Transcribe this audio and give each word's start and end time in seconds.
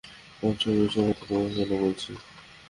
ভাবছো, 0.39 0.67
আমি 0.71 0.81
এসব 0.87 1.07
তোমাকে 1.19 1.51
কেন 1.57 1.71
বলছি। 1.83 2.11